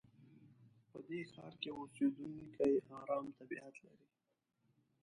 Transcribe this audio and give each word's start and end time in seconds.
په 0.91 0.99
دې 1.07 1.19
ښار 1.31 1.53
کې 1.61 1.69
اوسېدونکي 1.79 2.71
ارام 2.99 3.25
طبیعت 3.37 3.75
لري. 3.85 4.07